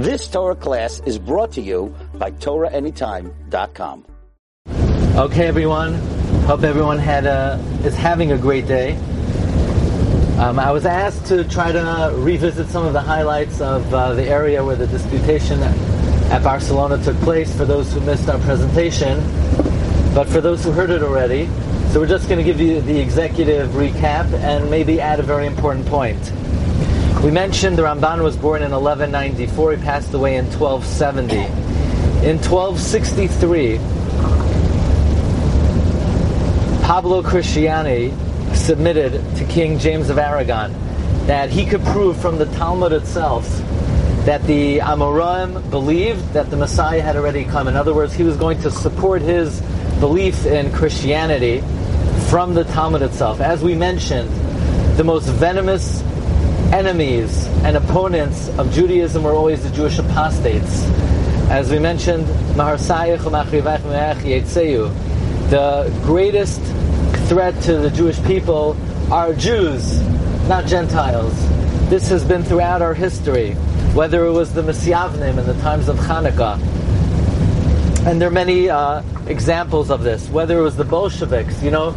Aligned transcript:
This 0.00 0.28
Torah 0.28 0.56
class 0.56 1.02
is 1.04 1.18
brought 1.18 1.52
to 1.52 1.60
you 1.60 1.94
by 2.14 2.30
TorahAnytime.com. 2.30 4.06
Okay, 5.14 5.46
everyone. 5.46 5.92
Hope 6.46 6.62
everyone 6.62 6.96
had 6.96 7.26
a, 7.26 7.62
is 7.84 7.94
having 7.94 8.32
a 8.32 8.38
great 8.38 8.66
day. 8.66 8.96
Um, 10.38 10.58
I 10.58 10.70
was 10.70 10.86
asked 10.86 11.26
to 11.26 11.44
try 11.44 11.70
to 11.72 12.14
revisit 12.16 12.68
some 12.68 12.86
of 12.86 12.94
the 12.94 13.00
highlights 13.02 13.60
of 13.60 13.92
uh, 13.92 14.14
the 14.14 14.24
area 14.24 14.64
where 14.64 14.74
the 14.74 14.86
disputation 14.86 15.60
at 15.62 16.42
Barcelona 16.42 16.96
took 17.04 17.18
place 17.18 17.54
for 17.54 17.66
those 17.66 17.92
who 17.92 18.00
missed 18.00 18.26
our 18.30 18.38
presentation, 18.38 19.20
but 20.14 20.26
for 20.30 20.40
those 20.40 20.64
who 20.64 20.72
heard 20.72 20.88
it 20.88 21.02
already. 21.02 21.44
So 21.92 22.00
we're 22.00 22.06
just 22.06 22.26
going 22.26 22.38
to 22.38 22.44
give 22.44 22.58
you 22.58 22.80
the 22.80 22.98
executive 22.98 23.68
recap 23.72 24.32
and 24.32 24.70
maybe 24.70 24.98
add 24.98 25.20
a 25.20 25.24
very 25.24 25.46
important 25.46 25.84
point. 25.84 26.32
We 27.22 27.30
mentioned 27.30 27.76
the 27.76 27.82
Ramban 27.82 28.22
was 28.22 28.34
born 28.34 28.62
in 28.62 28.70
1194. 28.70 29.72
He 29.72 29.82
passed 29.82 30.14
away 30.14 30.36
in 30.36 30.46
1270. 30.46 31.36
In 32.26 32.38
1263, 32.38 33.76
Pablo 36.82 37.22
Cristiani 37.22 38.16
submitted 38.56 39.12
to 39.36 39.44
King 39.44 39.78
James 39.78 40.08
of 40.08 40.16
Aragon 40.16 40.72
that 41.26 41.50
he 41.50 41.66
could 41.66 41.84
prove 41.84 42.16
from 42.16 42.38
the 42.38 42.46
Talmud 42.56 42.92
itself 42.92 43.46
that 44.24 44.42
the 44.44 44.78
Amoraim 44.78 45.70
believed 45.70 46.32
that 46.32 46.48
the 46.48 46.56
Messiah 46.56 47.02
had 47.02 47.16
already 47.16 47.44
come. 47.44 47.68
In 47.68 47.76
other 47.76 47.92
words, 47.92 48.14
he 48.14 48.22
was 48.22 48.38
going 48.38 48.62
to 48.62 48.70
support 48.70 49.20
his 49.20 49.60
belief 50.00 50.46
in 50.46 50.72
Christianity 50.72 51.60
from 52.30 52.54
the 52.54 52.64
Talmud 52.64 53.02
itself. 53.02 53.40
As 53.40 53.62
we 53.62 53.74
mentioned, 53.74 54.30
the 54.96 55.04
most 55.04 55.26
venomous 55.26 56.02
enemies 56.72 57.46
and 57.64 57.76
opponents 57.76 58.48
of 58.58 58.72
Judaism 58.72 59.22
were 59.22 59.32
always 59.32 59.62
the 59.62 59.70
Jewish 59.70 59.98
apostates. 59.98 60.84
As 61.50 61.70
we 61.70 61.78
mentioned, 61.78 62.26
the 65.50 66.00
greatest 66.04 66.60
threat 67.28 67.60
to 67.62 67.76
the 67.78 67.90
Jewish 67.90 68.22
people 68.22 68.76
are 69.12 69.34
Jews, 69.34 70.00
not 70.48 70.66
Gentiles. 70.66 71.34
This 71.88 72.08
has 72.08 72.24
been 72.24 72.44
throughout 72.44 72.82
our 72.82 72.94
history, 72.94 73.54
whether 73.94 74.24
it 74.26 74.32
was 74.32 74.52
the 74.54 74.62
Misyavnim 74.62 75.38
in 75.38 75.46
the 75.46 75.60
times 75.60 75.88
of 75.88 75.96
Hanukkah. 75.96 76.60
And 78.06 78.20
there 78.20 78.28
are 78.28 78.32
many 78.32 78.70
uh, 78.70 79.02
examples 79.26 79.90
of 79.90 80.02
this, 80.02 80.28
whether 80.30 80.58
it 80.58 80.62
was 80.62 80.76
the 80.76 80.84
Bolsheviks. 80.84 81.62
You 81.62 81.70
know, 81.72 81.96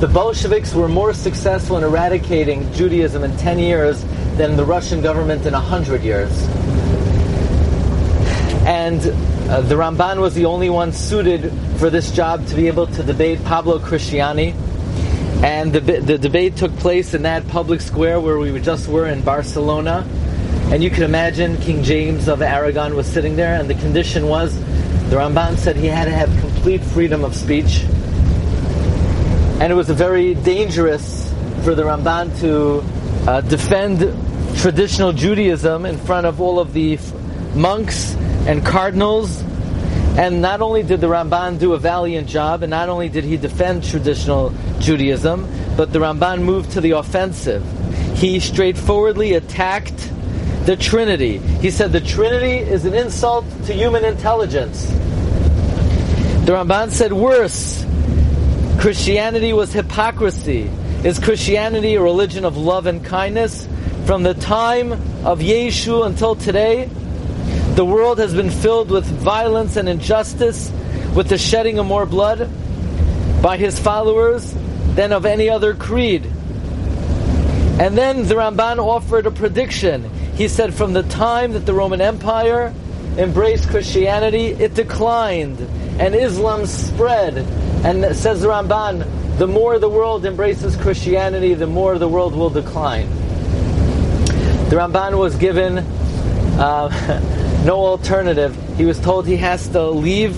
the 0.00 0.08
Bolsheviks 0.08 0.74
were 0.74 0.88
more 0.88 1.14
successful 1.14 1.76
in 1.76 1.84
eradicating 1.84 2.72
Judaism 2.72 3.24
in 3.24 3.36
10 3.36 3.58
years 3.58 4.04
than 4.36 4.56
the 4.56 4.64
Russian 4.64 5.00
government 5.00 5.46
in 5.46 5.52
100 5.52 6.02
years. 6.02 6.30
And 8.64 9.00
uh, 9.50 9.60
the 9.60 9.74
Ramban 9.74 10.20
was 10.20 10.34
the 10.34 10.46
only 10.46 10.70
one 10.70 10.92
suited 10.92 11.52
for 11.78 11.90
this 11.90 12.10
job 12.10 12.46
to 12.46 12.54
be 12.54 12.68
able 12.68 12.86
to 12.86 13.02
debate 13.02 13.44
Pablo 13.44 13.78
Cristiani. 13.78 14.54
And 15.42 15.72
the, 15.72 15.80
the 15.80 16.18
debate 16.18 16.56
took 16.56 16.74
place 16.76 17.14
in 17.14 17.22
that 17.22 17.46
public 17.48 17.80
square 17.80 18.20
where 18.20 18.38
we 18.38 18.58
just 18.60 18.88
were 18.88 19.08
in 19.08 19.22
Barcelona. 19.22 20.06
And 20.70 20.82
you 20.82 20.90
can 20.90 21.02
imagine 21.02 21.56
King 21.58 21.82
James 21.82 22.28
of 22.28 22.40
Aragon 22.40 22.94
was 22.94 23.06
sitting 23.06 23.36
there, 23.36 23.60
and 23.60 23.68
the 23.68 23.74
condition 23.74 24.28
was 24.28 24.56
the 25.10 25.16
Ramban 25.18 25.58
said 25.58 25.76
he 25.76 25.88
had 25.88 26.06
to 26.06 26.12
have 26.12 26.30
complete 26.40 26.80
freedom 26.80 27.24
of 27.24 27.34
speech. 27.34 27.84
And 29.62 29.70
it 29.70 29.76
was 29.76 29.88
very 29.88 30.34
dangerous 30.34 31.32
for 31.62 31.76
the 31.76 31.84
Ramban 31.84 32.36
to 32.40 32.82
uh, 33.30 33.42
defend 33.42 34.00
traditional 34.58 35.12
Judaism 35.12 35.86
in 35.86 35.98
front 35.98 36.26
of 36.26 36.40
all 36.40 36.58
of 36.58 36.72
the 36.72 36.98
monks 37.54 38.16
and 38.48 38.66
cardinals. 38.66 39.40
And 40.18 40.42
not 40.42 40.62
only 40.62 40.82
did 40.82 41.00
the 41.00 41.06
Ramban 41.06 41.60
do 41.60 41.74
a 41.74 41.78
valiant 41.78 42.26
job, 42.26 42.64
and 42.64 42.70
not 42.70 42.88
only 42.88 43.08
did 43.08 43.22
he 43.22 43.36
defend 43.36 43.84
traditional 43.84 44.52
Judaism, 44.80 45.46
but 45.76 45.92
the 45.92 46.00
Ramban 46.00 46.42
moved 46.42 46.72
to 46.72 46.80
the 46.80 46.90
offensive. 46.98 47.64
He 48.16 48.40
straightforwardly 48.40 49.34
attacked 49.34 50.10
the 50.66 50.74
Trinity. 50.74 51.38
He 51.38 51.70
said 51.70 51.92
the 51.92 52.00
Trinity 52.00 52.56
is 52.56 52.84
an 52.84 52.94
insult 52.94 53.44
to 53.66 53.72
human 53.72 54.04
intelligence. 54.04 54.88
The 56.46 56.50
Ramban 56.50 56.90
said 56.90 57.12
worse. 57.12 57.86
Christianity 58.82 59.52
was 59.52 59.72
hypocrisy. 59.72 60.68
Is 61.04 61.20
Christianity 61.20 61.94
a 61.94 62.02
religion 62.02 62.44
of 62.44 62.56
love 62.56 62.86
and 62.86 63.04
kindness? 63.04 63.68
From 64.06 64.24
the 64.24 64.34
time 64.34 64.90
of 65.24 65.38
Yeshu 65.38 66.04
until 66.04 66.34
today, 66.34 66.90
the 67.76 67.84
world 67.84 68.18
has 68.18 68.34
been 68.34 68.50
filled 68.50 68.90
with 68.90 69.04
violence 69.04 69.76
and 69.76 69.88
injustice, 69.88 70.72
with 71.14 71.28
the 71.28 71.38
shedding 71.38 71.78
of 71.78 71.86
more 71.86 72.06
blood 72.06 72.50
by 73.40 73.56
his 73.56 73.78
followers 73.78 74.52
than 74.96 75.12
of 75.12 75.26
any 75.26 75.48
other 75.48 75.74
creed. 75.74 76.26
And 77.78 77.96
then 77.96 78.26
the 78.26 78.34
Ramban 78.34 78.78
offered 78.78 79.26
a 79.26 79.30
prediction. 79.30 80.10
He 80.34 80.48
said, 80.48 80.74
from 80.74 80.92
the 80.92 81.04
time 81.04 81.52
that 81.52 81.66
the 81.66 81.72
Roman 81.72 82.00
Empire 82.00 82.74
embraced 83.16 83.68
Christianity, 83.68 84.46
it 84.46 84.74
declined, 84.74 85.60
and 86.00 86.16
Islam 86.16 86.66
spread. 86.66 87.46
And 87.84 88.16
says 88.16 88.40
the 88.40 88.48
Ramban, 88.48 89.38
the 89.38 89.46
more 89.46 89.78
the 89.78 89.88
world 89.88 90.24
embraces 90.24 90.76
Christianity, 90.76 91.54
the 91.54 91.66
more 91.66 91.98
the 91.98 92.08
world 92.08 92.34
will 92.34 92.50
decline. 92.50 93.08
The 94.68 94.76
Ramban 94.76 95.18
was 95.18 95.34
given 95.36 95.78
uh, 96.58 97.62
no 97.66 97.76
alternative. 97.84 98.56
He 98.76 98.84
was 98.84 99.00
told 99.00 99.26
he 99.26 99.36
has 99.38 99.68
to 99.68 99.84
leave 99.88 100.32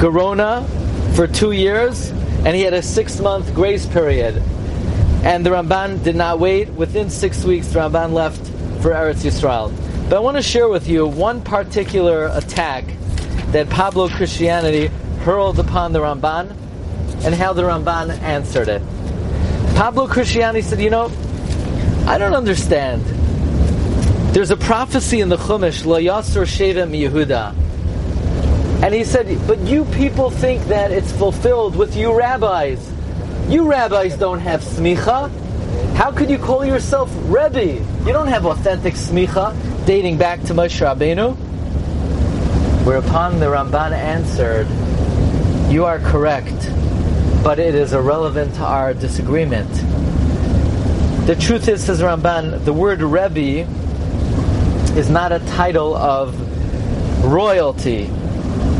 Gerona 0.00 0.66
for 1.14 1.26
two 1.26 1.52
years, 1.52 2.10
and 2.10 2.48
he 2.56 2.62
had 2.62 2.74
a 2.74 2.82
six-month 2.82 3.54
grace 3.54 3.86
period. 3.86 4.42
And 5.22 5.44
the 5.44 5.50
Ramban 5.50 6.02
did 6.02 6.16
not 6.16 6.38
wait. 6.40 6.70
Within 6.70 7.10
six 7.10 7.44
weeks, 7.44 7.68
the 7.68 7.80
Ramban 7.80 8.12
left 8.12 8.40
for 8.82 8.90
Eretz 8.90 9.24
Yisrael. 9.24 9.70
But 10.08 10.16
I 10.16 10.18
want 10.20 10.36
to 10.36 10.42
share 10.42 10.68
with 10.68 10.88
you 10.88 11.06
one 11.06 11.42
particular 11.42 12.30
attack 12.32 12.84
that 13.52 13.68
Pablo 13.68 14.08
Cristiani 14.08 14.90
hurled 15.20 15.58
upon 15.58 15.92
the 15.92 16.00
Ramban 16.00 16.50
and 17.24 17.34
how 17.34 17.52
the 17.52 17.62
Ramban 17.62 18.18
answered 18.22 18.68
it. 18.68 18.82
Pablo 19.76 20.06
Christiani 20.06 20.62
said, 20.62 20.80
You 20.80 20.90
know, 20.90 21.12
I 22.06 22.18
don't 22.18 22.34
understand. 22.34 23.02
There's 24.34 24.50
a 24.50 24.56
prophecy 24.56 25.20
in 25.20 25.28
the 25.28 25.36
Chumash, 25.36 25.84
Lo 25.84 25.98
Yasur 26.00 26.46
Shevim 26.46 26.96
Yehuda. 26.96 27.54
And 28.82 28.94
he 28.94 29.04
said, 29.04 29.46
But 29.46 29.58
you 29.60 29.84
people 29.86 30.30
think 30.30 30.64
that 30.64 30.90
it's 30.90 31.12
fulfilled 31.12 31.76
with 31.76 31.96
you 31.96 32.16
rabbis. 32.16 32.90
You 33.48 33.70
rabbis 33.70 34.16
don't 34.16 34.38
have 34.40 34.62
smicha. 34.62 35.30
How 35.96 36.10
could 36.12 36.30
you 36.30 36.38
call 36.38 36.64
yourself 36.64 37.10
Rebbe? 37.24 37.74
You 38.06 38.12
don't 38.12 38.28
have 38.28 38.46
authentic 38.46 38.94
smicha 38.94 39.54
dating 39.84 40.16
back 40.16 40.40
to 40.44 40.54
Moshe 40.54 40.80
Rabbeinu. 40.80 41.36
Whereupon 42.86 43.38
the 43.38 43.46
Ramban 43.46 43.92
answered, 43.92 44.66
You 45.70 45.84
are 45.84 46.00
correct, 46.00 46.68
but 47.44 47.60
it 47.60 47.76
is 47.76 47.92
irrelevant 47.92 48.54
to 48.56 48.64
our 48.64 48.92
disagreement. 48.92 49.70
The 51.28 51.36
truth 51.36 51.68
is, 51.68 51.84
says 51.84 52.00
Ramban, 52.00 52.64
the 52.64 52.72
word 52.72 53.00
Rebbe 53.02 53.70
is 54.98 55.08
not 55.08 55.30
a 55.30 55.38
title 55.38 55.94
of 55.94 56.34
royalty. 57.24 58.10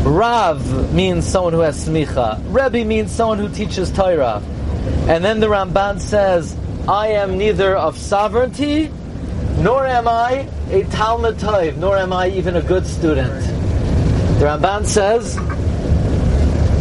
Rav 0.03 0.93
means 0.93 1.25
someone 1.25 1.53
who 1.53 1.61
has 1.61 1.87
smicha. 1.87 2.41
Rebbe 2.49 2.85
means 2.85 3.09
someone 3.09 3.37
who 3.37 3.47
teaches 3.47 3.89
Torah. 3.89 4.43
And 5.07 5.23
then 5.23 5.39
the 5.39 5.47
Ramban 5.47 6.01
says, 6.01 6.57
I 6.89 7.07
am 7.07 7.37
neither 7.37 7.73
of 7.73 7.97
sovereignty, 7.97 8.91
nor 9.59 9.87
am 9.87 10.09
I 10.09 10.49
a 10.69 10.83
Talmid 10.83 11.35
Tov, 11.35 11.77
nor 11.77 11.97
am 11.97 12.11
I 12.11 12.27
even 12.31 12.57
a 12.57 12.61
good 12.61 12.85
student. 12.85 13.39
The 14.39 14.45
Ramban 14.47 14.85
says, 14.85 15.37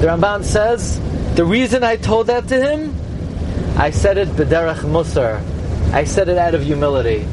the 0.01 0.07
Ramban 0.07 0.45
says, 0.45 0.99
the 1.37 1.45
reason 1.45 1.85
I 1.85 1.97
told 1.97 2.29
that 2.29 2.49
to 2.49 2.61
him, 2.61 2.95
I 3.77 3.91
said 3.91 4.19
it 4.19 4.29
b'derech 4.29 4.79
musar. 4.79 5.43
I 5.93 6.05
said 6.05 6.29
it 6.29 6.39
out 6.39 6.55
of 6.55 6.63
humility. 6.63 7.27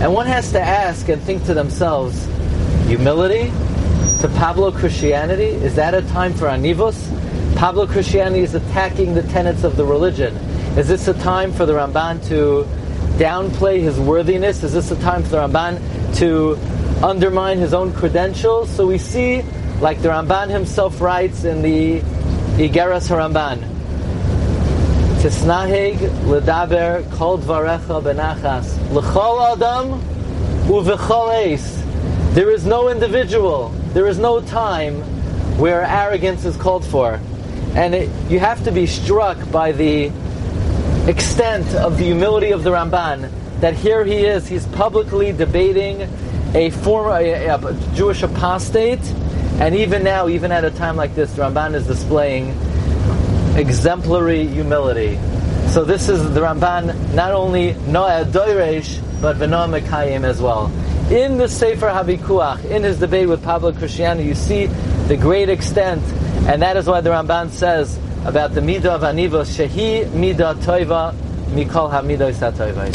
And 0.00 0.14
one 0.14 0.26
has 0.26 0.52
to 0.52 0.60
ask 0.60 1.08
and 1.08 1.20
think 1.22 1.44
to 1.46 1.54
themselves, 1.54 2.24
humility 2.86 3.50
to 4.20 4.28
Pablo 4.36 4.70
Christiani? 4.70 5.38
Is 5.38 5.74
that 5.74 5.92
a 5.94 6.02
time 6.02 6.34
for 6.34 6.46
anivos? 6.46 6.96
Pablo 7.56 7.86
Cristiani 7.86 8.38
is 8.38 8.54
attacking 8.54 9.14
the 9.14 9.22
tenets 9.24 9.64
of 9.64 9.76
the 9.76 9.84
religion. 9.84 10.34
Is 10.78 10.88
this 10.88 11.08
a 11.08 11.14
time 11.14 11.52
for 11.52 11.66
the 11.66 11.72
Ramban 11.72 12.26
to 12.28 12.66
downplay 13.18 13.80
his 13.80 13.98
worthiness? 13.98 14.62
Is 14.62 14.72
this 14.72 14.90
a 14.90 15.00
time 15.00 15.22
for 15.22 15.30
the 15.30 15.36
Ramban 15.38 16.16
to 16.16 16.58
undermine 17.04 17.58
his 17.58 17.74
own 17.74 17.92
credentials? 17.92 18.70
So 18.70 18.86
we 18.86 18.98
see, 18.98 19.44
like 19.84 20.00
the 20.00 20.08
Ramban 20.08 20.48
himself 20.48 20.98
writes 20.98 21.44
in 21.44 21.60
the 21.60 22.00
Igeras 22.56 23.06
Haramban, 23.10 23.58
Tisnaheg 25.20 25.98
ledaber 26.24 27.04
kol 27.12 27.36
dvarecha 27.36 28.02
benachas 28.02 28.78
l'chol 28.94 29.52
adam 29.52 30.00
uv'chol 30.68 31.28
eis 31.34 31.84
There 32.34 32.50
is 32.50 32.64
no 32.64 32.88
individual, 32.88 33.68
there 33.92 34.06
is 34.06 34.18
no 34.18 34.40
time 34.40 35.02
where 35.58 35.82
arrogance 35.82 36.46
is 36.46 36.56
called 36.56 36.86
for. 36.86 37.20
And 37.74 37.94
it, 37.94 38.30
you 38.30 38.38
have 38.38 38.64
to 38.64 38.72
be 38.72 38.86
struck 38.86 39.36
by 39.50 39.72
the 39.72 40.10
extent 41.06 41.74
of 41.74 41.98
the 41.98 42.04
humility 42.04 42.52
of 42.52 42.64
the 42.64 42.70
Ramban 42.70 43.30
that 43.60 43.74
here 43.74 44.02
he 44.02 44.24
is, 44.24 44.48
he's 44.48 44.66
publicly 44.68 45.32
debating 45.32 46.08
a 46.54 46.70
former 46.70 47.18
a, 47.18 47.48
a 47.48 47.74
Jewish 47.94 48.22
apostate, 48.22 49.04
and 49.60 49.74
even 49.74 50.02
now, 50.02 50.28
even 50.28 50.52
at 50.52 50.64
a 50.64 50.70
time 50.70 50.96
like 50.96 51.14
this, 51.14 51.34
Ramban 51.34 51.74
is 51.74 51.86
displaying 51.86 52.50
exemplary 53.56 54.46
humility. 54.46 55.18
So 55.68 55.84
this 55.84 56.08
is 56.08 56.34
the 56.34 56.40
Ramban 56.40 57.14
not 57.14 57.32
only 57.32 57.74
Noah 57.86 58.24
Doiresh, 58.24 59.00
but 59.20 59.36
Venoah 59.36 59.80
Mekayim 59.80 60.24
as 60.24 60.40
well. 60.40 60.72
In 61.10 61.38
the 61.38 61.48
Sefer 61.48 61.88
Havikuach, 61.88 62.64
in 62.64 62.82
his 62.82 62.98
debate 62.98 63.28
with 63.28 63.42
Pablo 63.42 63.72
Christiani, 63.72 64.24
you 64.24 64.34
see 64.34 64.66
the 65.08 65.16
great 65.16 65.48
extent, 65.48 66.02
and 66.48 66.62
that 66.62 66.76
is 66.76 66.86
why 66.86 67.00
the 67.00 67.10
Ramban 67.10 67.50
says 67.50 67.98
about 68.24 68.54
the 68.54 68.60
Midah 68.60 68.86
of 68.86 69.02
Anivos, 69.02 69.50
Shehi 69.56 70.04
Midah 70.06 70.54
Toiva 70.56 71.14
Mikol 71.54 71.90
HaMidah 71.90 72.32
Satoivais. 72.32 72.94